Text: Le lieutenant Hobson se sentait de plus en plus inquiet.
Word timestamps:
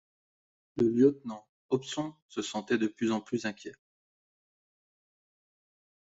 Le 0.77 0.87
lieutenant 0.89 1.47
Hobson 1.69 2.15
se 2.27 2.41
sentait 2.41 2.79
de 2.79 2.87
plus 2.87 3.11
en 3.11 3.21
plus 3.21 3.45
inquiet. 3.45 3.75